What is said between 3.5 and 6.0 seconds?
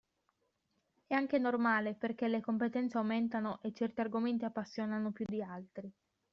e certi argomenti appassionano più di altri.